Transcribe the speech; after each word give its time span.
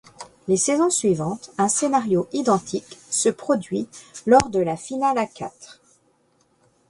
Les 0.47 0.57
saisons 0.57 0.89
suivantes, 0.89 1.51
un 1.59 1.67
scénario 1.69 2.27
identique 2.33 2.97
se 3.11 3.29
produit 3.29 3.87
lors 4.25 4.49
de 4.49 4.57
la 4.59 4.75
Finale 4.75 5.19
à 5.19 5.27
quatre. 5.27 5.79